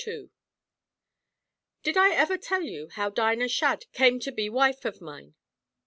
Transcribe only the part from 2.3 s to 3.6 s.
tell you how Dinah